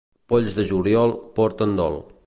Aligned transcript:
Polls 0.31 0.55
de 0.59 0.65
juliol 0.71 1.15
porten 1.41 1.79
dol. 1.83 2.03